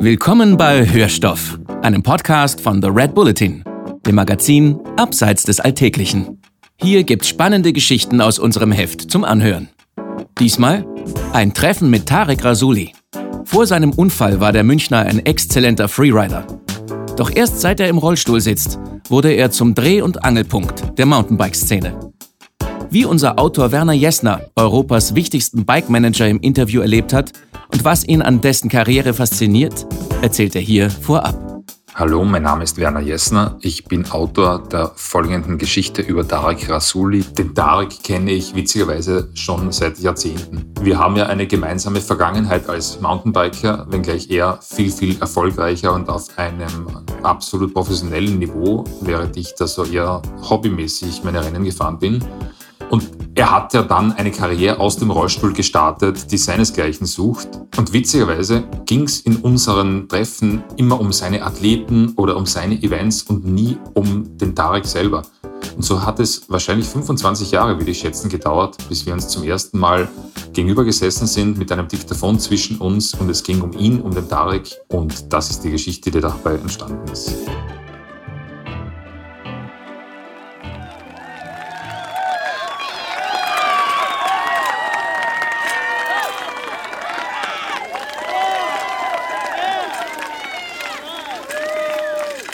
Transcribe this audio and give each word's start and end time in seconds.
Willkommen 0.00 0.58
bei 0.58 0.86
Hörstoff, 0.86 1.58
einem 1.82 2.02
Podcast 2.02 2.60
von 2.60 2.82
The 2.82 2.88
Red 2.88 3.14
Bulletin, 3.14 3.64
dem 4.06 4.14
Magazin 4.14 4.78
Abseits 4.96 5.44
des 5.44 5.58
Alltäglichen. 5.58 6.42
Hier 6.80 7.02
gibt's 7.02 7.28
spannende 7.28 7.72
Geschichten 7.72 8.20
aus 8.20 8.38
unserem 8.38 8.72
Heft 8.72 9.10
zum 9.10 9.24
Anhören. 9.24 9.70
Diesmal 10.38 10.84
ein 11.32 11.54
Treffen 11.54 11.88
mit 11.88 12.06
Tarek 12.06 12.44
Rasuli. 12.44 12.92
Vor 13.44 13.66
seinem 13.66 13.90
Unfall 13.90 14.38
war 14.38 14.52
der 14.52 14.64
Münchner 14.64 14.98
ein 14.98 15.24
exzellenter 15.24 15.88
Freerider. 15.88 16.46
Doch 17.16 17.34
erst 17.34 17.62
seit 17.62 17.80
er 17.80 17.88
im 17.88 17.98
Rollstuhl 17.98 18.42
sitzt, 18.42 18.78
wurde 19.08 19.32
er 19.32 19.50
zum 19.50 19.74
Dreh- 19.74 20.02
und 20.02 20.24
Angelpunkt 20.24 20.98
der 20.98 21.06
Mountainbike-Szene. 21.06 22.12
Wie 22.90 23.06
unser 23.06 23.38
Autor 23.38 23.72
Werner 23.72 23.94
Jessner, 23.94 24.42
Europas 24.56 25.14
wichtigsten 25.14 25.64
Bike-Manager 25.64 26.28
im 26.28 26.40
Interview 26.40 26.82
erlebt 26.82 27.12
hat 27.12 27.32
und 27.72 27.84
was 27.84 28.04
ihn 28.04 28.22
an 28.22 28.40
dessen 28.40 28.68
Karriere 28.68 29.14
fasziniert, 29.14 29.86
erzählt 30.22 30.54
er 30.54 30.60
hier 30.62 30.90
vorab. 30.90 31.46
Hallo, 31.98 32.22
mein 32.24 32.42
Name 32.42 32.62
ist 32.62 32.76
Werner 32.76 33.00
Jessner. 33.00 33.56
Ich 33.62 33.86
bin 33.86 34.10
Autor 34.10 34.68
der 34.68 34.92
folgenden 34.96 35.56
Geschichte 35.56 36.02
über 36.02 36.28
Tarek 36.28 36.68
Rasuli. 36.68 37.22
Den 37.22 37.54
Tarek 37.54 38.02
kenne 38.02 38.32
ich 38.32 38.54
witzigerweise 38.54 39.30
schon 39.32 39.72
seit 39.72 39.98
Jahrzehnten. 40.00 40.74
Wir 40.82 40.98
haben 40.98 41.16
ja 41.16 41.24
eine 41.24 41.46
gemeinsame 41.46 42.02
Vergangenheit 42.02 42.68
als 42.68 43.00
Mountainbiker, 43.00 43.86
wenngleich 43.88 44.30
er 44.30 44.58
viel, 44.60 44.92
viel 44.92 45.18
erfolgreicher 45.22 45.94
und 45.94 46.10
auf 46.10 46.38
einem 46.38 46.86
absolut 47.22 47.72
professionellen 47.72 48.38
Niveau, 48.38 48.84
während 49.00 49.34
ich 49.38 49.54
da 49.54 49.66
so 49.66 49.86
eher 49.86 50.20
hobbymäßig 50.50 51.24
meine 51.24 51.42
Rennen 51.42 51.64
gefahren 51.64 51.98
bin. 51.98 52.22
Und 52.90 53.25
er 53.36 53.50
hat 53.50 53.74
ja 53.74 53.82
dann 53.82 54.12
eine 54.12 54.30
Karriere 54.30 54.80
aus 54.80 54.96
dem 54.96 55.10
Rollstuhl 55.10 55.52
gestartet, 55.52 56.32
die 56.32 56.38
seinesgleichen 56.38 57.06
sucht. 57.06 57.48
Und 57.76 57.92
witzigerweise 57.92 58.64
ging 58.86 59.02
es 59.02 59.20
in 59.20 59.36
unseren 59.36 60.08
Treffen 60.08 60.64
immer 60.76 60.98
um 60.98 61.12
seine 61.12 61.44
Athleten 61.44 62.14
oder 62.16 62.34
um 62.38 62.46
seine 62.46 62.82
Events 62.82 63.22
und 63.24 63.44
nie 63.44 63.76
um 63.92 64.38
den 64.38 64.54
Tarek 64.54 64.86
selber. 64.86 65.22
Und 65.76 65.82
so 65.82 66.02
hat 66.02 66.18
es 66.18 66.48
wahrscheinlich 66.48 66.86
25 66.86 67.50
Jahre, 67.50 67.78
würde 67.78 67.90
ich 67.90 67.98
schätzen, 67.98 68.30
gedauert, 68.30 68.78
bis 68.88 69.04
wir 69.04 69.12
uns 69.12 69.28
zum 69.28 69.44
ersten 69.44 69.78
Mal 69.78 70.08
gegenüber 70.54 70.84
gesessen 70.84 71.26
sind 71.26 71.58
mit 71.58 71.70
einem 71.70 71.88
Diktaphon 71.88 72.40
zwischen 72.40 72.78
uns 72.78 73.12
und 73.12 73.28
es 73.28 73.42
ging 73.42 73.60
um 73.60 73.72
ihn, 73.74 74.00
um 74.00 74.14
den 74.14 74.26
Tarek. 74.26 74.70
Und 74.88 75.30
das 75.30 75.50
ist 75.50 75.62
die 75.62 75.70
Geschichte, 75.70 76.10
die 76.10 76.20
dabei 76.20 76.54
entstanden 76.54 77.12
ist. 77.12 77.36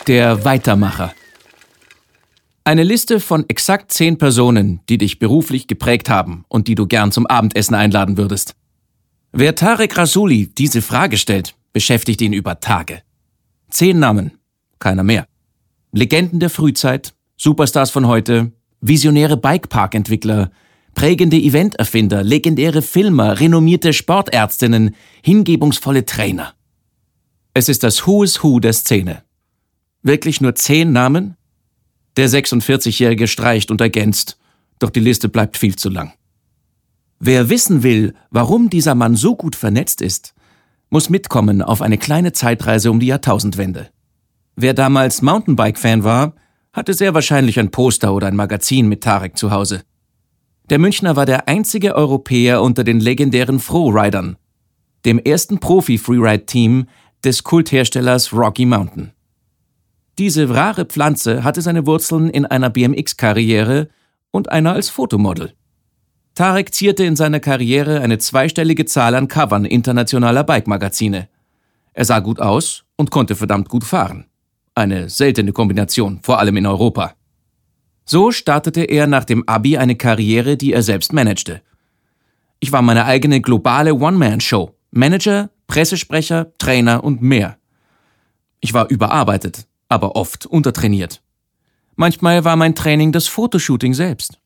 Der 0.08 0.44
Weitermacher. 0.44 1.14
Eine 2.64 2.82
Liste 2.82 3.20
von 3.20 3.48
exakt 3.48 3.92
zehn 3.92 4.18
Personen, 4.18 4.80
die 4.88 4.98
dich 4.98 5.20
beruflich 5.20 5.68
geprägt 5.68 6.10
haben 6.10 6.44
und 6.48 6.66
die 6.66 6.74
du 6.74 6.86
gern 6.88 7.12
zum 7.12 7.26
Abendessen 7.28 7.76
einladen 7.76 8.16
würdest. 8.16 8.56
Wer 9.30 9.54
Tarek 9.54 9.96
Rasuli 9.96 10.48
diese 10.48 10.82
Frage 10.82 11.16
stellt, 11.18 11.54
beschäftigt 11.72 12.20
ihn 12.20 12.32
über 12.32 12.58
Tage. 12.58 13.02
Zehn 13.70 14.00
Namen, 14.00 14.32
keiner 14.80 15.04
mehr. 15.04 15.24
Legenden 15.92 16.40
der 16.40 16.50
Frühzeit, 16.50 17.14
Superstars 17.36 17.92
von 17.92 18.08
heute, 18.08 18.50
visionäre 18.80 19.36
Bikepark-Entwickler, 19.36 20.50
prägende 20.94 21.36
Eventerfinder, 21.36 22.24
legendäre 22.24 22.82
Filmer, 22.82 23.38
renommierte 23.38 23.92
Sportärztinnen, 23.92 24.96
hingebungsvolle 25.22 26.04
Trainer. 26.04 26.54
Es 27.54 27.68
ist 27.68 27.84
das 27.84 28.04
Who 28.04 28.24
is 28.24 28.42
Who 28.42 28.58
der 28.58 28.72
Szene. 28.72 29.22
Wirklich 30.02 30.40
nur 30.40 30.54
zehn 30.54 30.92
Namen? 30.92 31.36
Der 32.16 32.28
46-Jährige 32.28 33.28
streicht 33.28 33.70
und 33.70 33.80
ergänzt, 33.80 34.38
doch 34.78 34.90
die 34.90 35.00
Liste 35.00 35.28
bleibt 35.28 35.56
viel 35.56 35.76
zu 35.76 35.88
lang. 35.88 36.12
Wer 37.20 37.48
wissen 37.48 37.82
will, 37.84 38.14
warum 38.30 38.68
dieser 38.68 38.94
Mann 38.96 39.14
so 39.14 39.36
gut 39.36 39.54
vernetzt 39.54 40.02
ist, 40.02 40.34
muss 40.90 41.08
mitkommen 41.08 41.62
auf 41.62 41.80
eine 41.80 41.98
kleine 41.98 42.32
Zeitreise 42.32 42.90
um 42.90 42.98
die 42.98 43.06
Jahrtausendwende. 43.06 43.90
Wer 44.56 44.74
damals 44.74 45.22
Mountainbike-Fan 45.22 46.04
war, 46.04 46.34
hatte 46.72 46.94
sehr 46.94 47.14
wahrscheinlich 47.14 47.58
ein 47.58 47.70
Poster 47.70 48.12
oder 48.12 48.26
ein 48.26 48.36
Magazin 48.36 48.88
mit 48.88 49.02
Tarek 49.02 49.38
zu 49.38 49.50
Hause. 49.50 49.84
Der 50.68 50.78
Münchner 50.78 51.16
war 51.16 51.26
der 51.26 51.48
einzige 51.48 51.94
Europäer 51.94 52.60
unter 52.60 52.82
den 52.84 53.00
legendären 53.00 53.60
Froh-Riders, 53.60 54.34
dem 55.04 55.18
ersten 55.18 55.60
Profi-Freeride-Team 55.60 56.86
des 57.24 57.44
Kultherstellers 57.44 58.32
Rocky 58.32 58.66
Mountain. 58.66 59.12
Diese 60.18 60.48
rare 60.50 60.84
Pflanze 60.84 61.42
hatte 61.42 61.62
seine 61.62 61.86
Wurzeln 61.86 62.28
in 62.28 62.44
einer 62.44 62.70
BMX-Karriere 62.70 63.88
und 64.30 64.50
einer 64.50 64.72
als 64.72 64.90
Fotomodel. 64.90 65.54
Tarek 66.34 66.74
zierte 66.74 67.04
in 67.04 67.16
seiner 67.16 67.40
Karriere 67.40 68.00
eine 68.00 68.18
zweistellige 68.18 68.84
Zahl 68.84 69.14
an 69.14 69.28
Covern 69.28 69.64
internationaler 69.64 70.44
Bike-Magazine. 70.44 71.28
Er 71.92 72.04
sah 72.04 72.20
gut 72.20 72.40
aus 72.40 72.84
und 72.96 73.10
konnte 73.10 73.36
verdammt 73.36 73.68
gut 73.68 73.84
fahren. 73.84 74.26
Eine 74.74 75.10
seltene 75.10 75.52
Kombination, 75.52 76.20
vor 76.22 76.38
allem 76.38 76.56
in 76.56 76.66
Europa. 76.66 77.14
So 78.04 78.32
startete 78.32 78.82
er 78.82 79.06
nach 79.06 79.24
dem 79.24 79.46
Abi 79.46 79.76
eine 79.76 79.96
Karriere, 79.96 80.56
die 80.56 80.72
er 80.72 80.82
selbst 80.82 81.12
managte. 81.12 81.60
Ich 82.60 82.72
war 82.72 82.82
meine 82.82 83.04
eigene 83.04 83.40
globale 83.40 83.94
One-Man-Show. 83.94 84.74
Manager, 84.90 85.50
Pressesprecher, 85.66 86.52
Trainer 86.58 87.02
und 87.02 87.22
mehr. 87.22 87.56
Ich 88.60 88.74
war 88.74 88.88
überarbeitet, 88.90 89.66
aber 89.92 90.16
oft 90.16 90.46
untertrainiert. 90.46 91.22
Manchmal 91.94 92.44
war 92.44 92.56
mein 92.56 92.74
Training 92.74 93.12
das 93.12 93.28
Fotoshooting 93.28 93.94
selbst. 93.94 94.38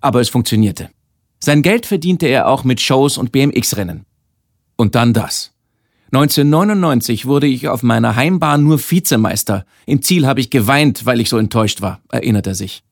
Aber 0.00 0.20
es 0.20 0.28
funktionierte. 0.28 0.90
Sein 1.40 1.62
Geld 1.62 1.86
verdiente 1.86 2.26
er 2.26 2.48
auch 2.48 2.62
mit 2.62 2.80
Shows 2.80 3.18
und 3.18 3.32
BMX-Rennen. 3.32 4.04
Und 4.76 4.94
dann 4.94 5.12
das. 5.12 5.52
1999 6.12 7.24
wurde 7.24 7.46
ich 7.46 7.68
auf 7.68 7.82
meiner 7.82 8.16
Heimbahn 8.16 8.62
nur 8.62 8.78
Vizemeister. 8.78 9.64
Im 9.86 10.02
Ziel 10.02 10.26
habe 10.26 10.40
ich 10.40 10.50
geweint, 10.50 11.06
weil 11.06 11.20
ich 11.20 11.30
so 11.30 11.38
enttäuscht 11.38 11.80
war, 11.80 12.02
erinnert 12.10 12.46
er 12.46 12.54
sich. 12.54 12.84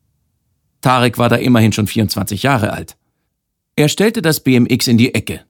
Tarek 0.80 1.18
war 1.18 1.28
da 1.28 1.36
immerhin 1.36 1.72
schon 1.72 1.86
24 1.86 2.42
Jahre 2.42 2.72
alt. 2.72 2.96
Er 3.76 3.88
stellte 3.88 4.22
das 4.22 4.40
BMX 4.40 4.86
in 4.86 4.96
die 4.96 5.14
Ecke, 5.14 5.44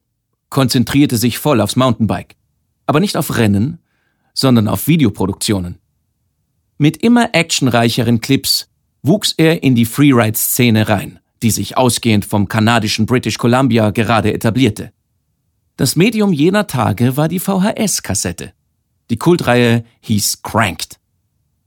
konzentrierte 0.51 1.17
sich 1.17 1.39
voll 1.39 1.61
aufs 1.61 1.77
Mountainbike. 1.77 2.37
Aber 2.87 2.99
nicht 2.99 3.17
auf 3.17 3.37
Rennen, 3.37 3.79
sondern 4.35 4.67
auf 4.67 4.89
Videoproduktionen. 4.89 5.79
Mit 6.83 6.97
immer 7.03 7.35
actionreicheren 7.35 8.23
Clips 8.23 8.67
wuchs 9.03 9.35
er 9.37 9.63
in 9.63 9.75
die 9.75 9.85
Freeride-Szene 9.85 10.89
rein, 10.89 11.19
die 11.43 11.51
sich 11.51 11.77
ausgehend 11.77 12.25
vom 12.25 12.49
kanadischen 12.49 13.05
British 13.05 13.37
Columbia 13.37 13.91
gerade 13.91 14.33
etablierte. 14.33 14.91
Das 15.77 15.95
Medium 15.95 16.33
jener 16.33 16.67
Tage 16.67 17.19
war 17.19 17.29
die 17.29 17.39
VHS-Kassette. 17.39 18.55
Die 19.11 19.19
Kultreihe 19.19 19.85
hieß 20.01 20.41
Cranked. 20.41 20.99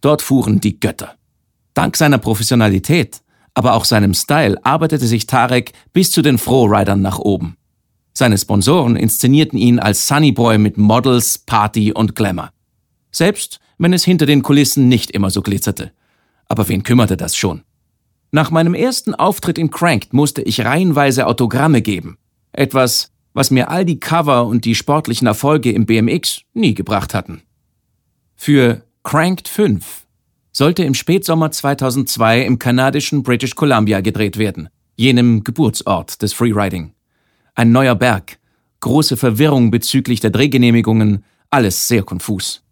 Dort 0.01 0.24
fuhren 0.24 0.59
die 0.59 0.79
Götter. 0.79 1.13
Dank 1.75 1.95
seiner 1.95 2.18
Professionalität, 2.18 3.22
aber 3.53 3.75
auch 3.75 3.85
seinem 3.85 4.16
Style 4.16 4.57
arbeitete 4.66 5.06
sich 5.06 5.28
Tarek 5.28 5.74
bis 5.94 6.12
zu 6.12 6.24
den 6.24 6.40
Froh-Riders 6.40 6.97
nach 6.97 7.19
oben. 7.19 7.56
Seine 8.13 8.40
Sponsoren 8.40 8.95
inszenierten 8.95 9.59
ihn 9.59 9.78
als 9.78 10.07
Sunnyboy 10.07 10.57
mit 10.57 10.80
Models, 10.80 11.38
Party 11.38 11.94
und 11.94 12.16
Glamour. 12.16 12.50
Selbst 13.12 13.59
wenn 13.84 13.92
es 13.92 14.06
hinter 14.06 14.26
den 14.26 14.44
Kulissen 14.44 14.88
nicht 14.88 15.12
immer 15.12 15.30
so 15.30 15.42
glitzerte. 15.42 15.92
Aber 16.48 16.70
wen 16.70 16.84
kümmerte 16.84 17.18
das 17.18 17.36
schon? 17.36 17.64
Nach 18.32 18.50
meinem 18.50 18.74
ersten 18.74 19.14
Auftritt 19.14 19.58
in 19.58 19.72
Cranked 19.72 20.14
musste 20.14 20.42
ich 20.42 20.64
reihenweise 20.64 21.28
Autogramme 21.28 21.82
geben. 21.82 22.18
Etwas, 22.54 23.12
was 23.34 23.52
mir 23.52 23.69
all 23.69 23.84
die 23.84 24.00
Cover 24.00 24.46
und 24.46 24.63
die 24.63 24.75
sportlichen 24.75 25.28
Erfolge 25.28 25.74
im 25.74 25.86
BMX 25.86 26.44
nie 26.54 26.74
gebracht 26.74 27.13
hatten. 27.13 27.42
Für 28.38 28.84
Cranked 29.04 29.50
5 29.50 30.06
sollte 30.54 30.86
im 30.86 30.94
Spätsommer 30.94 31.52
2002 31.52 32.46
im 32.46 32.60
kanadischen 32.60 33.22
British 33.22 33.54
Columbia 33.54 34.00
gedreht 34.00 34.38
werden, 34.38 34.69
jenem 34.96 35.44
Geburtsort 35.44 36.22
des 36.22 36.31
Freeriding. 36.31 36.94
Ein 37.54 37.74
neuer 37.74 37.96
Berg, 37.96 38.40
große 38.80 39.18
Verwirrung 39.18 39.72
bezüglich 39.72 40.22
der 40.22 40.30
Drehgenehmigungen, 40.30 41.25
alles 41.50 41.88
sehr 41.90 42.04
konfus. 42.04 42.63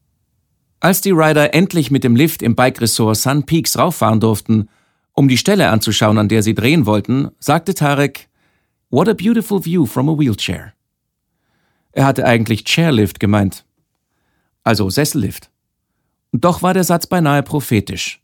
Als 0.81 0.99
die 0.99 1.11
Rider 1.11 1.53
endlich 1.53 1.91
mit 1.91 2.03
dem 2.03 2.15
Lift 2.15 2.41
im 2.41 2.55
Bike-Ressort 2.55 3.15
Sun 3.15 3.43
Peaks 3.43 3.77
rauffahren 3.77 4.19
durften, 4.19 4.67
um 5.13 5.27
die 5.27 5.37
Stelle 5.37 5.69
anzuschauen, 5.69 6.17
an 6.17 6.27
der 6.27 6.41
sie 6.41 6.55
drehen 6.55 6.87
wollten, 6.87 7.29
sagte 7.39 7.75
Tarek, 7.75 8.29
What 8.89 9.07
a 9.07 9.13
beautiful 9.13 9.63
view 9.63 9.85
from 9.85 10.09
a 10.09 10.17
wheelchair. 10.17 10.73
Er 11.91 12.05
hatte 12.05 12.25
eigentlich 12.25 12.65
Chairlift 12.65 13.19
gemeint. 13.19 13.63
Also 14.63 14.89
Sessellift. 14.89 15.51
Und 16.31 16.43
doch 16.45 16.63
war 16.63 16.73
der 16.73 16.83
Satz 16.83 17.05
beinahe 17.05 17.43
prophetisch. 17.43 18.19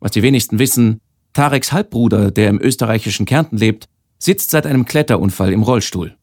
Was 0.00 0.12
die 0.12 0.22
wenigsten 0.22 0.58
wissen, 0.58 0.98
Tareks 1.34 1.72
Halbbruder, 1.72 2.30
der 2.30 2.48
im 2.48 2.60
österreichischen 2.60 3.26
Kärnten 3.26 3.58
lebt, 3.58 3.86
sitzt 4.18 4.50
seit 4.50 4.66
einem 4.66 4.86
Kletterunfall 4.86 5.52
im 5.52 5.62
Rollstuhl. 5.62 6.16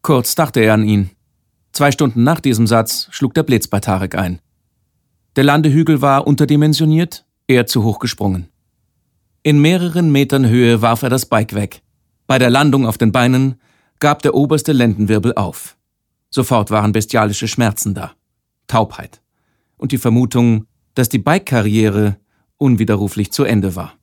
Kurz 0.00 0.34
dachte 0.34 0.60
er 0.60 0.74
an 0.74 0.84
ihn. 0.84 1.10
Zwei 1.72 1.92
Stunden 1.92 2.24
nach 2.24 2.40
diesem 2.40 2.66
Satz 2.66 3.08
schlug 3.10 3.34
der 3.34 3.42
Blitz 3.42 3.68
bei 3.68 3.80
Tarek 3.80 4.14
ein. 4.14 4.40
Der 5.36 5.44
Landehügel 5.44 6.02
war 6.02 6.26
unterdimensioniert, 6.26 7.24
er 7.46 7.66
zu 7.66 7.84
hoch 7.84 7.98
gesprungen. 7.98 8.48
In 9.42 9.60
mehreren 9.60 10.10
Metern 10.10 10.46
Höhe 10.48 10.82
warf 10.82 11.02
er 11.02 11.08
das 11.08 11.26
Bike 11.26 11.54
weg. 11.54 11.82
Bei 12.26 12.38
der 12.38 12.50
Landung 12.50 12.86
auf 12.86 12.98
den 12.98 13.12
Beinen 13.12 13.60
gab 14.00 14.22
der 14.22 14.34
oberste 14.34 14.72
Lendenwirbel 14.72 15.34
auf. 15.34 15.76
Sofort 16.30 16.70
waren 16.70 16.92
bestialische 16.92 17.48
Schmerzen 17.48 17.94
da, 17.94 18.12
Taubheit 18.66 19.20
und 19.76 19.92
die 19.92 19.98
Vermutung, 19.98 20.66
dass 20.94 21.08
die 21.08 21.18
Bike-Karriere 21.18 22.16
unwiderruflich 22.56 23.32
zu 23.32 23.44
Ende 23.44 23.74
war. 23.74 23.94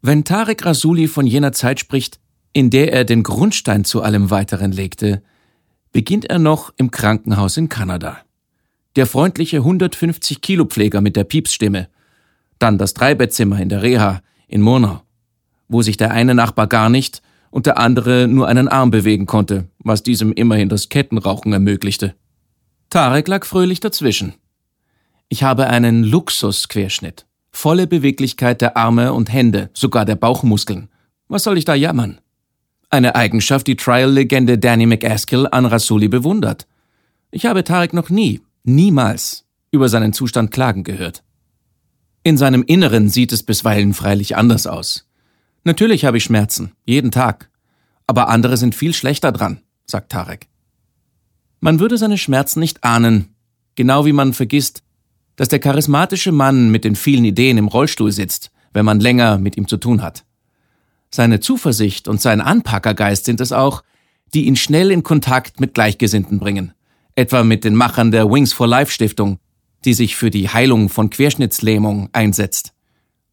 Wenn 0.00 0.24
Tarek 0.24 0.64
Rasuli 0.64 1.08
von 1.08 1.26
jener 1.26 1.52
Zeit 1.52 1.78
spricht, 1.78 2.18
in 2.52 2.70
der 2.70 2.92
er 2.92 3.04
den 3.04 3.22
Grundstein 3.22 3.84
zu 3.84 4.02
allem 4.02 4.30
Weiteren 4.30 4.72
legte, 4.72 5.22
beginnt 5.92 6.24
er 6.24 6.38
noch 6.38 6.72
im 6.76 6.90
Krankenhaus 6.90 7.56
in 7.56 7.68
Kanada. 7.68 8.18
Der 8.96 9.06
freundliche 9.06 9.60
150-Kilo-Pfleger 9.60 11.00
mit 11.00 11.16
der 11.16 11.24
Piepsstimme, 11.24 11.88
dann 12.58 12.76
das 12.76 12.92
Dreibettzimmer 12.92 13.58
in 13.58 13.70
der 13.70 13.82
Reha 13.82 14.22
in 14.48 14.60
Murnau, 14.60 15.00
wo 15.68 15.80
sich 15.80 15.96
der 15.96 16.10
eine 16.10 16.34
Nachbar 16.34 16.66
gar 16.66 16.90
nicht 16.90 17.22
und 17.50 17.66
der 17.66 17.78
andere 17.78 18.28
nur 18.28 18.48
einen 18.48 18.68
Arm 18.68 18.90
bewegen 18.90 19.26
konnte, 19.26 19.68
was 19.78 20.02
diesem 20.02 20.32
immerhin 20.32 20.68
das 20.68 20.90
Kettenrauchen 20.90 21.52
ermöglichte. 21.52 22.14
Tarek 22.90 23.28
lag 23.28 23.46
fröhlich 23.46 23.80
dazwischen. 23.80 24.34
Ich 25.30 25.42
habe 25.42 25.68
einen 25.68 26.04
Luxusquerschnitt. 26.04 27.24
Volle 27.50 27.86
Beweglichkeit 27.86 28.60
der 28.60 28.76
Arme 28.76 29.14
und 29.14 29.32
Hände, 29.32 29.70
sogar 29.72 30.04
der 30.04 30.16
Bauchmuskeln. 30.16 30.88
Was 31.28 31.44
soll 31.44 31.56
ich 31.56 31.64
da 31.64 31.74
jammern? 31.74 32.20
Eine 32.90 33.14
Eigenschaft, 33.14 33.66
die 33.66 33.76
Trial-Legende 33.76 34.58
Danny 34.58 34.84
McAskill 34.84 35.48
an 35.50 35.64
Rasuli 35.64 36.08
bewundert. 36.08 36.66
Ich 37.30 37.46
habe 37.46 37.64
Tarek 37.64 37.94
noch 37.94 38.10
nie, 38.10 38.42
niemals 38.64 39.44
über 39.70 39.88
seinen 39.88 40.12
Zustand 40.12 40.50
klagen 40.50 40.84
gehört. 40.84 41.22
In 42.22 42.36
seinem 42.36 42.62
Inneren 42.62 43.08
sieht 43.08 43.32
es 43.32 43.42
bisweilen 43.42 43.94
freilich 43.94 44.36
anders 44.36 44.66
aus. 44.66 45.08
Natürlich 45.64 46.04
habe 46.04 46.18
ich 46.18 46.24
Schmerzen, 46.24 46.72
jeden 46.84 47.10
Tag. 47.10 47.50
Aber 48.06 48.28
andere 48.28 48.56
sind 48.56 48.74
viel 48.74 48.94
schlechter 48.94 49.32
dran, 49.32 49.62
sagt 49.86 50.12
Tarek. 50.12 50.48
Man 51.60 51.80
würde 51.80 51.96
seine 51.98 52.18
Schmerzen 52.18 52.60
nicht 52.60 52.84
ahnen, 52.84 53.34
genau 53.74 54.04
wie 54.04 54.12
man 54.12 54.32
vergisst, 54.32 54.82
dass 55.36 55.48
der 55.48 55.60
charismatische 55.60 56.32
Mann 56.32 56.70
mit 56.70 56.84
den 56.84 56.96
vielen 56.96 57.24
Ideen 57.24 57.58
im 57.58 57.68
Rollstuhl 57.68 58.12
sitzt, 58.12 58.50
wenn 58.72 58.84
man 58.84 59.00
länger 59.00 59.38
mit 59.38 59.56
ihm 59.56 59.68
zu 59.68 59.76
tun 59.76 60.02
hat. 60.02 60.24
Seine 61.10 61.40
Zuversicht 61.40 62.08
und 62.08 62.20
sein 62.20 62.40
Anpackergeist 62.40 63.24
sind 63.24 63.40
es 63.40 63.52
auch, 63.52 63.82
die 64.34 64.46
ihn 64.46 64.56
schnell 64.56 64.90
in 64.90 65.02
Kontakt 65.02 65.60
mit 65.60 65.74
Gleichgesinnten 65.74 66.38
bringen, 66.38 66.72
etwa 67.14 67.44
mit 67.44 67.64
den 67.64 67.74
Machern 67.74 68.10
der 68.10 68.30
Wings 68.30 68.52
for 68.52 68.66
Life 68.66 68.92
Stiftung, 68.92 69.38
die 69.84 69.94
sich 69.94 70.16
für 70.16 70.30
die 70.30 70.48
Heilung 70.48 70.88
von 70.88 71.10
Querschnittslähmung 71.10 72.08
einsetzt. 72.12 72.72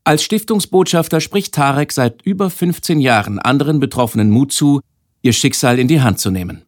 Als 0.04 0.24
Stiftungsbotschafter 0.24 1.22
spricht 1.22 1.54
Tarek 1.54 1.92
seit 1.92 2.22
über 2.24 2.50
15 2.50 3.00
Jahren 3.00 3.40
anderen 3.40 3.80
Betroffenen 3.80 4.30
Mut 4.30 4.52
zu, 4.52 4.81
ihr 5.22 5.34
Schicksal 5.34 5.78
in 5.78 5.88
die 5.88 6.02
Hand 6.02 6.20
zu 6.20 6.31
nehmen. 6.31 6.64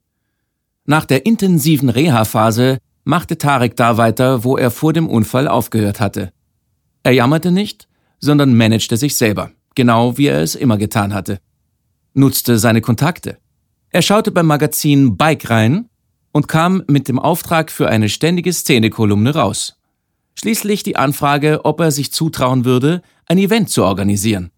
Nach 0.85 1.05
der 1.05 1.25
intensiven 1.25 1.89
Reha-Phase 1.89 2.77
machte 3.03 3.37
Tarek 3.37 3.75
da 3.75 3.97
weiter, 3.97 4.43
wo 4.43 4.57
er 4.57 4.71
vor 4.71 4.93
dem 4.93 5.07
Unfall 5.07 5.47
aufgehört 5.47 5.99
hatte. 5.99 6.31
Er 7.03 7.13
jammerte 7.13 7.51
nicht, 7.51 7.87
sondern 8.19 8.55
managte 8.55 8.97
sich 8.97 9.15
selber, 9.15 9.51
genau 9.75 10.17
wie 10.17 10.27
er 10.27 10.41
es 10.41 10.55
immer 10.55 10.77
getan 10.77 11.13
hatte. 11.13 11.39
Nutzte 12.13 12.59
seine 12.59 12.81
Kontakte. 12.81 13.37
Er 13.89 14.01
schaute 14.01 14.31
beim 14.31 14.45
Magazin 14.45 15.17
Bike 15.17 15.49
rein 15.49 15.89
und 16.31 16.47
kam 16.47 16.83
mit 16.87 17.07
dem 17.07 17.19
Auftrag 17.19 17.71
für 17.71 17.89
eine 17.89 18.09
ständige 18.09 18.53
Szenekolumne 18.53 19.33
raus. 19.33 19.75
Schließlich 20.35 20.83
die 20.83 20.95
Anfrage, 20.95 21.65
ob 21.65 21.79
er 21.81 21.91
sich 21.91 22.11
zutrauen 22.11 22.65
würde, 22.65 23.01
ein 23.25 23.37
Event 23.37 23.69
zu 23.69 23.83
organisieren. 23.83 24.51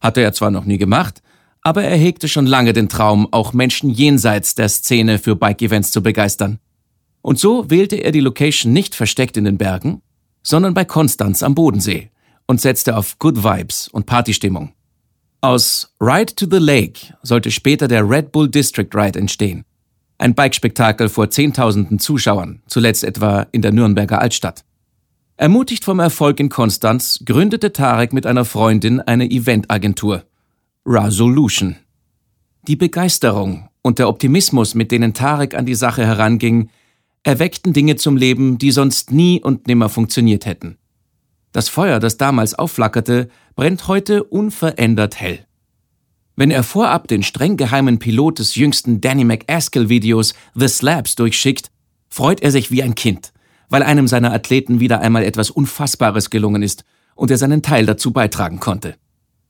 Hatte 0.00 0.20
er 0.20 0.32
zwar 0.32 0.50
noch 0.50 0.64
nie 0.64 0.78
gemacht, 0.78 1.22
aber 1.62 1.84
er 1.84 1.96
hegte 1.96 2.28
schon 2.28 2.46
lange 2.46 2.72
den 2.72 2.88
Traum, 2.88 3.28
auch 3.32 3.52
Menschen 3.52 3.90
jenseits 3.90 4.54
der 4.54 4.68
Szene 4.68 5.18
für 5.18 5.36
Bike-Events 5.36 5.90
zu 5.90 6.02
begeistern. 6.02 6.58
Und 7.22 7.40
so 7.40 7.70
wählte 7.70 7.96
er 7.96 8.12
die 8.12 8.20
Location 8.20 8.72
nicht 8.72 8.94
versteckt 8.94 9.36
in 9.36 9.44
den 9.44 9.58
Bergen, 9.58 10.02
sondern 10.42 10.74
bei 10.74 10.84
Konstanz 10.84 11.42
am 11.42 11.56
Bodensee 11.56 12.10
und 12.46 12.60
setzte 12.60 12.96
auf 12.96 13.18
Good 13.18 13.42
Vibes 13.42 13.88
und 13.88 14.06
Partystimmung. 14.06 14.72
Aus 15.40 15.92
Ride 16.00 16.34
to 16.34 16.46
the 16.48 16.58
Lake 16.58 17.14
sollte 17.22 17.50
später 17.50 17.88
der 17.88 18.08
Red 18.08 18.30
Bull 18.32 18.48
District 18.48 18.88
Ride 18.94 19.18
entstehen. 19.18 19.64
Ein 20.18 20.34
Bikespektakel 20.34 21.08
vor 21.08 21.30
Zehntausenden 21.30 21.98
Zuschauern, 21.98 22.62
zuletzt 22.66 23.04
etwa 23.04 23.46
in 23.52 23.62
der 23.62 23.72
Nürnberger 23.72 24.20
Altstadt. 24.20 24.64
Ermutigt 25.36 25.84
vom 25.84 25.98
Erfolg 25.98 26.40
in 26.40 26.48
Konstanz 26.48 27.20
gründete 27.26 27.72
Tarek 27.72 28.14
mit 28.14 28.24
einer 28.24 28.46
Freundin 28.46 29.00
eine 29.00 29.30
Eventagentur. 29.30 30.24
Resolution. 30.86 31.76
Die 32.66 32.76
Begeisterung 32.76 33.68
und 33.82 33.98
der 33.98 34.08
Optimismus, 34.08 34.74
mit 34.74 34.90
denen 34.90 35.12
Tarek 35.12 35.54
an 35.54 35.66
die 35.66 35.74
Sache 35.74 36.06
heranging, 36.06 36.70
erweckten 37.22 37.72
Dinge 37.72 37.96
zum 37.96 38.16
Leben, 38.16 38.56
die 38.56 38.70
sonst 38.70 39.10
nie 39.10 39.42
und 39.42 39.66
nimmer 39.66 39.88
funktioniert 39.88 40.46
hätten. 40.46 40.78
Das 41.52 41.68
Feuer, 41.68 42.00
das 42.00 42.16
damals 42.16 42.54
aufflackerte, 42.54 43.28
brennt 43.54 43.88
heute 43.88 44.24
unverändert 44.24 45.20
hell. 45.20 45.45
Wenn 46.36 46.50
er 46.50 46.62
vorab 46.62 47.08
den 47.08 47.22
streng 47.22 47.56
geheimen 47.56 47.98
Pilot 47.98 48.38
des 48.38 48.56
jüngsten 48.56 49.00
Danny 49.00 49.24
McAskill-Videos 49.24 50.34
The 50.54 50.68
Slabs 50.68 51.14
durchschickt, 51.14 51.70
freut 52.10 52.42
er 52.42 52.50
sich 52.50 52.70
wie 52.70 52.82
ein 52.82 52.94
Kind, 52.94 53.32
weil 53.70 53.82
einem 53.82 54.06
seiner 54.06 54.34
Athleten 54.34 54.78
wieder 54.78 55.00
einmal 55.00 55.24
etwas 55.24 55.50
Unfassbares 55.50 56.28
gelungen 56.28 56.62
ist 56.62 56.84
und 57.14 57.30
er 57.30 57.38
seinen 57.38 57.62
Teil 57.62 57.86
dazu 57.86 58.12
beitragen 58.12 58.60
konnte. 58.60 58.96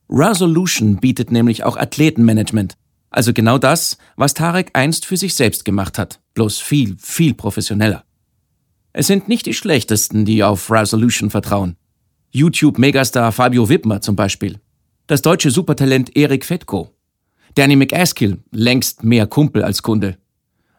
Resolution 0.09 0.95
bietet 0.95 1.29
nämlich 1.29 1.65
auch 1.65 1.75
Athletenmanagement, 1.75 2.77
also 3.09 3.33
genau 3.33 3.57
das, 3.57 3.97
was 4.15 4.33
Tarek 4.33 4.69
einst 4.71 5.05
für 5.05 5.17
sich 5.17 5.35
selbst 5.35 5.65
gemacht 5.65 5.97
hat, 5.97 6.21
bloß 6.35 6.59
viel, 6.59 6.95
viel 6.99 7.33
professioneller. 7.33 8.05
Es 8.93 9.07
sind 9.07 9.27
nicht 9.27 9.45
die 9.45 9.53
schlechtesten, 9.53 10.23
die 10.23 10.41
auf 10.41 10.71
Resolution 10.71 11.29
vertrauen. 11.29 11.75
YouTube-Megastar 12.31 13.33
Fabio 13.33 13.67
Wittmer 13.67 13.99
zum 13.99 14.15
Beispiel. 14.15 14.59
Das 15.07 15.21
deutsche 15.21 15.51
Supertalent 15.51 16.17
Erik 16.17 16.43
Fetko. 16.43 16.89
Danny 17.55 17.77
McAskill, 17.77 18.39
längst 18.51 19.05
mehr 19.05 19.25
Kumpel 19.25 19.63
als 19.63 19.81
Kunde. 19.81 20.17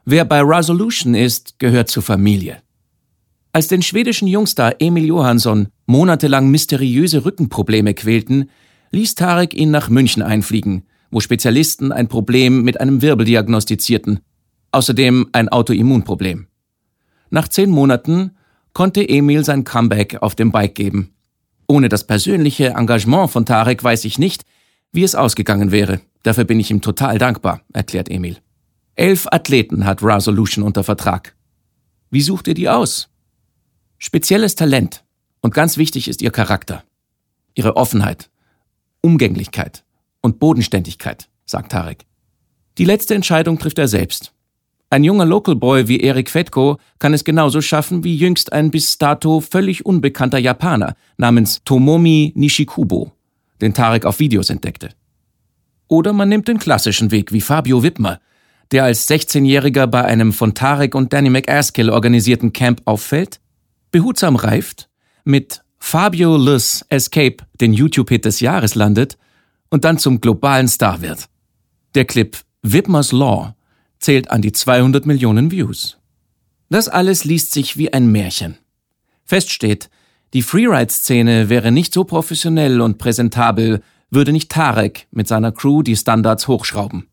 Wer 0.05 0.27
bei 0.27 0.43
Resolution 0.43 1.15
ist, 1.15 1.59
gehört 1.59 1.89
zur 1.89 2.03
Familie. 2.03 2.59
Als 3.53 3.69
den 3.69 3.81
schwedischen 3.81 4.29
Jungstar 4.29 4.75
Emil 4.81 5.07
Johansson 5.07 5.69
monatelang 5.87 6.51
mysteriöse 6.51 7.25
Rückenprobleme 7.25 7.95
quälten, 7.95 8.51
ließ 8.91 9.15
Tarek 9.15 9.55
ihn 9.55 9.71
nach 9.71 9.89
München 9.89 10.23
einfliegen, 10.23 10.85
wo 11.11 11.21
Spezialisten 11.21 11.91
ein 11.91 12.09
Problem 12.09 12.65
mit 12.65 12.83
einem 12.83 13.01
Wirbel 13.01 13.25
diagnostizierten, 13.25 14.21
außerdem 14.73 15.31
ein 15.33 15.49
Autoimmunproblem. 15.49 16.49
Nach 17.31 17.49
zehn 17.49 17.71
Monaten 17.71 18.33
konnte 18.75 19.09
Emil 19.09 19.43
sein 19.43 19.65
Comeback 19.65 20.21
auf 20.21 20.35
dem 20.35 20.53
Bike 20.53 20.75
geben. 20.75 21.15
Ohne 21.69 21.91
das 21.91 22.07
persönliche 22.07 22.71
Engagement 22.71 23.31
von 23.31 23.45
Tarek 23.45 23.85
weiß 23.85 24.07
ich 24.07 24.19
nicht, 24.19 24.45
wie 24.91 25.05
es 25.05 25.15
ausgegangen 25.15 25.71
wäre. 25.71 26.01
Dafür 26.23 26.45
bin 26.45 26.59
ich 26.59 26.71
ihm 26.71 26.81
total 26.81 27.19
dankbar, 27.19 27.61
erklärt 27.73 28.11
Emil. 28.11 28.39
Elf 28.95 29.27
Athleten 29.31 29.85
hat 29.85 30.03
Resolution 30.03 30.65
unter 30.65 30.83
Vertrag. 30.83 31.37
Wie 32.11 32.23
sucht 32.23 32.49
ihr 32.49 32.55
die 32.55 32.69
aus? 32.69 33.11
Spezielles 33.99 34.55
Talent 34.55 35.05
und 35.41 35.55
ganz 35.55 35.77
wichtig 35.77 36.09
ist 36.09 36.23
ihr 36.23 36.31
Charakter, 36.31 36.85
ihre 37.55 37.77
Offenheit, 37.77 38.31
Umgänglichkeit 39.03 39.85
und 40.21 40.39
Bodenständigkeit, 40.41 41.29
sagt 41.45 41.73
Tarek. 41.73 42.07
Die 42.79 42.85
letzte 42.85 43.15
Entscheidung 43.15 43.59
trifft 43.59 43.79
er 43.79 43.89
selbst. 43.89 44.33
Ein 44.91 45.05
junger 45.05 45.27
Local 45.27 45.55
Boy 45.55 45.87
wie 45.87 46.01
Erik 46.01 46.31
Fetko 46.31 46.79
kann 46.99 47.13
es 47.13 47.25
genauso 47.25 47.61
schaffen 47.61 48.05
wie 48.05 48.17
jüngst 48.17 48.55
ein 48.55 48.71
bis 48.71 48.97
dato 48.97 49.41
völlig 49.41 49.85
unbekannter 49.85 50.39
Japaner 50.39 50.97
namens 51.19 51.63
Tomomi 51.65 52.33
Nishikubo, 52.35 53.13
den 53.61 53.75
Tarek 53.75 54.07
auf 54.07 54.19
Videos 54.19 54.49
entdeckte. 54.49 54.91
Oder 55.89 56.15
man 56.15 56.31
nimmt 56.31 56.49
den 56.49 56.59
klassischen 56.59 57.11
Weg 57.11 57.33
wie 57.33 57.43
Fabio 57.43 57.83
Wittmer, 57.83 58.19
der 58.73 58.85
als 58.85 59.09
16-Jähriger 59.09 59.87
bei 59.87 60.05
einem 60.05 60.33
von 60.33 60.55
Tarek 60.55 60.95
und 60.95 61.13
Danny 61.13 61.29
McAskill 61.29 61.91
organisierten 61.91 62.55
Camp 62.55 62.81
auffällt, 62.87 63.41
behutsam 63.91 64.37
reift, 64.37 64.89
mit 65.25 65.63
Fabio 65.79 66.39
Lus 66.39 66.85
Escape 66.89 67.37
den 67.61 67.75
YouTube-Hit 67.75 68.25
des 68.25 68.41
Jahres 68.41 68.75
landet 68.75 69.19
und 69.69 69.85
dann 69.85 69.99
zum 69.99 70.23
globalen 70.23 70.69
Star 70.69 71.03
wird. 71.03 71.29
Der 71.95 72.07
Clip 72.07 72.39
Wittmers 72.63 73.13
Law 73.13 73.55
zählt 73.99 74.31
an 74.31 74.43
die 74.43 74.53
200 74.53 75.07
Millionen 75.07 75.51
Views. 75.51 75.99
Das 76.71 76.89
alles 76.89 77.25
liest 77.25 77.53
sich 77.53 77.77
wie 77.77 77.93
ein 77.93 78.11
Märchen. 78.11 78.59
Fest 79.25 79.51
steht, 79.51 79.91
die 80.35 80.43
Freeride-Szene 80.43 81.49
wäre 81.49 81.73
nicht 81.73 81.95
so 81.95 82.05
professionell 82.05 82.81
und 82.81 82.99
präsentabel, 82.99 83.83
würde 84.11 84.33
nicht 84.33 84.51
Tarek 84.51 85.07
mit 85.11 85.29
seiner 85.29 85.53
Crew 85.53 85.83
die 85.83 85.97
Standards 85.97 86.49
hochschrauben. 86.49 87.09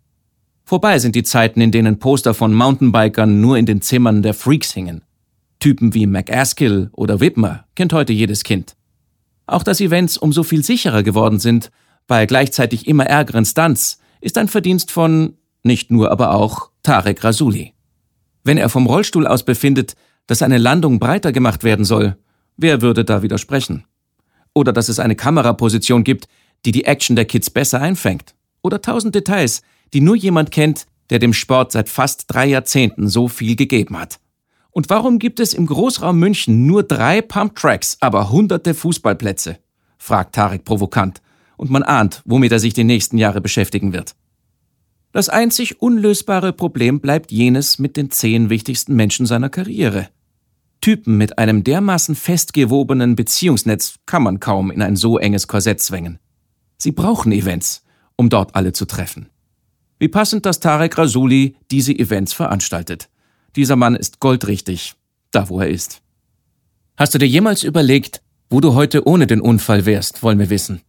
Vorbei 0.65 0.99
sind 0.99 1.15
die 1.15 1.23
Zeiten, 1.23 1.61
in 1.61 1.71
denen 1.71 1.99
Poster 1.99 2.33
von 2.33 2.53
Mountainbikern 2.53 3.39
nur 3.39 3.57
in 3.57 3.65
den 3.65 3.81
Zimmern 3.81 4.21
der 4.21 4.33
Freaks 4.33 4.73
hingen. 4.73 5.03
Typen 5.59 5.93
wie 5.93 6.07
McAskill 6.07 6.89
oder 6.93 7.19
Whitmer 7.19 7.65
kennt 7.75 7.93
heute 7.93 8.13
jedes 8.13 8.43
Kind. 8.43 8.75
Auch 9.47 9.63
dass 9.63 9.79
Events 9.79 10.17
umso 10.17 10.43
viel 10.43 10.63
sicherer 10.63 11.03
geworden 11.03 11.39
sind, 11.39 11.71
bei 12.07 12.25
gleichzeitig 12.25 12.87
immer 12.87 13.05
ärgeren 13.05 13.45
Stunts, 13.45 13.99
ist 14.21 14.37
ein 14.37 14.47
Verdienst 14.47 14.91
von 14.91 15.37
nicht 15.63 15.91
nur, 15.91 16.11
aber 16.11 16.33
auch 16.33 16.71
Tarek 16.85 17.23
Rasuli. 17.23 17.73
Wenn 18.43 18.59
er 18.59 18.69
vom 18.69 18.85
Rollstuhl 18.85 19.25
aus 19.25 19.43
befindet, 19.43 19.95
dass 20.27 20.43
eine 20.43 20.59
Landung 20.59 20.99
breiter 20.99 21.31
gemacht 21.31 21.63
werden 21.63 21.83
soll, 21.83 22.15
wer 22.57 22.81
würde 22.81 23.03
da 23.03 23.23
widersprechen? 23.23 23.85
Oder 24.53 24.71
dass 24.71 24.87
es 24.87 24.99
eine 24.99 25.15
Kameraposition 25.15 26.03
gibt, 26.03 26.27
die 26.63 26.71
die 26.71 26.85
Action 26.85 27.15
der 27.15 27.25
Kids 27.25 27.49
besser 27.49 27.81
einfängt. 27.81 28.35
Oder 28.61 28.81
tausend 28.81 29.15
Details, 29.15 29.63
die 29.93 30.01
nur 30.01 30.15
jemand 30.15 30.51
kennt, 30.51 30.85
der 31.09 31.17
dem 31.17 31.33
Sport 31.33 31.71
seit 31.71 31.89
fast 31.89 32.25
drei 32.27 32.45
Jahrzehnten 32.45 33.07
so 33.07 33.27
viel 33.27 33.55
gegeben 33.55 33.99
hat. 33.99 34.19
Und 34.69 34.89
warum 34.89 35.17
gibt 35.17 35.39
es 35.39 35.55
im 35.55 35.65
Großraum 35.65 36.19
München 36.19 36.67
nur 36.67 36.83
drei 36.83 37.21
Pump-Tracks, 37.21 37.97
aber 37.99 38.29
hunderte 38.29 38.75
Fußballplätze? 38.75 39.57
fragt 39.97 40.35
Tarek 40.35 40.65
provokant, 40.65 41.21
und 41.57 41.71
man 41.71 41.81
ahnt, 41.81 42.21
womit 42.25 42.51
er 42.51 42.59
sich 42.59 42.73
die 42.73 42.83
nächsten 42.83 43.17
Jahre 43.17 43.41
beschäftigen 43.41 43.91
wird. 43.91 44.15
Das 45.15 45.29
einzig 45.29 45.81
unlösbare 45.81 46.51
Problem 46.51 46.99
bleibt 46.99 47.31
jenes 47.31 47.79
mit 47.79 47.95
den 47.95 48.11
zehn 48.11 48.49
wichtigsten 48.49 48.97
Menschen 48.97 49.25
seiner 49.25 49.47
Karriere. 49.47 50.09
Typen 50.81 51.17
mit 51.17 51.37
einem 51.37 51.63
dermaßen 51.63 52.15
festgewobenen 52.15 53.15
Beziehungsnetz 53.15 53.95
kann 54.05 54.23
man 54.23 54.41
kaum 54.41 54.71
in 54.71 54.81
ein 54.81 54.97
so 54.97 55.17
enges 55.17 55.47
Korsett 55.47 55.79
zwängen. 55.79 56.19
Sie 56.77 56.91
brauchen 56.91 57.31
Events, 57.31 57.85
um 58.17 58.29
dort 58.29 58.55
alle 58.55 58.73
zu 58.73 58.83
treffen. 58.83 59.29
Wie 59.99 60.09
passend, 60.09 60.45
dass 60.45 60.59
Tarek 60.59 60.97
Rasuli 60.97 61.55
diese 61.71 61.93
Events 61.97 62.33
veranstaltet. 62.33 63.07
Dieser 63.55 63.77
Mann 63.77 63.95
ist 63.95 64.19
goldrichtig, 64.19 64.95
da 65.31 65.47
wo 65.47 65.61
er 65.61 65.69
ist. 65.69 66.01
Hast 66.97 67.13
du 67.13 67.19
dir 67.19 67.27
jemals 67.29 67.63
überlegt, 67.63 68.21
wo 68.49 68.59
du 68.59 68.73
heute 68.73 69.07
ohne 69.07 69.27
den 69.27 69.39
Unfall 69.39 69.85
wärst, 69.85 70.23
wollen 70.23 70.39
wir 70.39 70.49
wissen. 70.49 70.81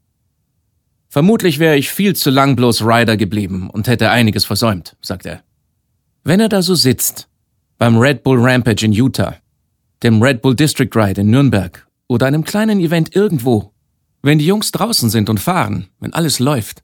Vermutlich 1.16 1.58
wäre 1.58 1.78
ich 1.78 1.88
viel 1.88 2.14
zu 2.14 2.28
lang 2.28 2.56
bloß 2.56 2.82
Rider 2.82 3.16
geblieben 3.16 3.70
und 3.70 3.88
hätte 3.88 4.10
einiges 4.10 4.44
versäumt, 4.44 4.96
sagt 5.00 5.24
er. 5.24 5.42
Wenn 6.24 6.40
er 6.40 6.50
da 6.50 6.60
so 6.60 6.74
sitzt, 6.74 7.26
beim 7.78 7.96
Red 7.96 8.22
Bull 8.22 8.38
Rampage 8.38 8.84
in 8.84 8.92
Utah, 8.92 9.34
dem 10.02 10.22
Red 10.22 10.42
Bull 10.42 10.54
District 10.54 10.90
Ride 10.94 11.22
in 11.22 11.30
Nürnberg 11.30 11.88
oder 12.06 12.26
einem 12.26 12.44
kleinen 12.44 12.80
Event 12.80 13.16
irgendwo, 13.16 13.72
wenn 14.20 14.38
die 14.38 14.44
Jungs 14.44 14.72
draußen 14.72 15.08
sind 15.08 15.30
und 15.30 15.40
fahren, 15.40 15.88
wenn 16.00 16.12
alles 16.12 16.38
läuft, 16.38 16.82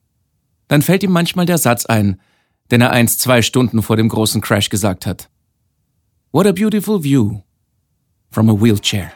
dann 0.67 0.81
fällt 0.81 1.03
ihm 1.03 1.12
manchmal 1.12 1.45
der 1.45 1.59
Satz 1.59 1.85
ein, 1.85 2.19
den 2.71 2.81
er 2.81 2.91
einst 2.91 3.21
zwei 3.21 3.43
Stunden 3.43 3.83
vor 3.83 3.99
dem 3.99 4.09
großen 4.09 4.41
Crash 4.41 4.71
gesagt 4.71 5.05
hat. 5.05 5.29
What 6.31 6.47
a 6.47 6.53
beautiful 6.53 7.05
view 7.05 7.43
from 8.31 8.49
a 8.49 8.55
wheelchair. 8.55 9.12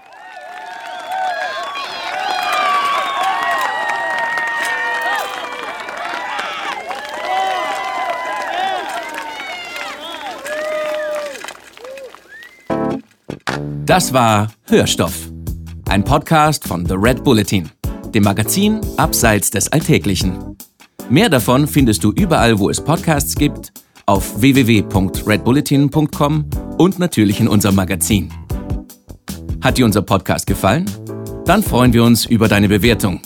Das 13.86 14.12
war 14.12 14.48
Hörstoff, 14.64 15.30
ein 15.88 16.02
Podcast 16.02 16.66
von 16.66 16.84
The 16.86 16.96
Red 16.98 17.22
Bulletin 17.22 17.70
dem 18.16 18.24
Magazin 18.24 18.80
Abseits 18.96 19.50
des 19.50 19.68
Alltäglichen. 19.68 20.56
Mehr 21.08 21.28
davon 21.28 21.68
findest 21.68 22.02
du 22.02 22.10
überall, 22.12 22.58
wo 22.58 22.68
es 22.70 22.82
Podcasts 22.82 23.36
gibt, 23.36 23.72
auf 24.06 24.40
www.redbulletin.com 24.40 26.46
und 26.78 26.98
natürlich 26.98 27.38
in 27.40 27.46
unserem 27.46 27.76
Magazin. 27.76 28.32
Hat 29.60 29.78
dir 29.78 29.84
unser 29.84 30.02
Podcast 30.02 30.46
gefallen? 30.46 30.90
Dann 31.44 31.62
freuen 31.62 31.92
wir 31.92 32.02
uns 32.02 32.24
über 32.24 32.48
deine 32.48 32.68
Bewertung. 32.68 33.20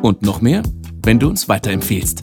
Und 0.00 0.22
noch 0.22 0.40
mehr, 0.40 0.62
wenn 1.04 1.18
du 1.18 1.28
uns 1.28 1.50
weiterempfehlst. 1.50 2.22